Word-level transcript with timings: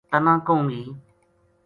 تنا 0.09 0.33
کہوں 0.45 0.65
گی 0.71 0.83